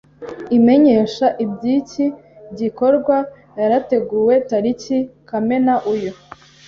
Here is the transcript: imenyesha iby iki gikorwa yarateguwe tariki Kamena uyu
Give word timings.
imenyesha 0.57 1.25
iby 1.43 1.63
iki 1.77 2.05
gikorwa 2.59 3.17
yarateguwe 3.59 4.33
tariki 4.49 4.97
Kamena 5.27 5.73
uyu 5.93 6.11